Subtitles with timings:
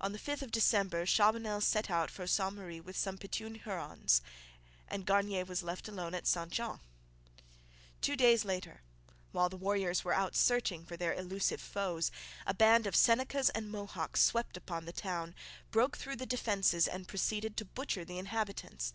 [0.00, 4.22] On the 5th of December Chabanel set out for Ste Marie with some Petun Hurons,
[4.88, 6.80] and Garnier was left alone at St Jean.
[8.00, 8.80] Two days later,
[9.32, 12.10] while the warriors were out searching for their elusive foes,
[12.46, 15.34] a band of Senecas and Mohawks swept upon the town,
[15.70, 18.94] broke through the defences, and proceeded to butcher the inhabitants.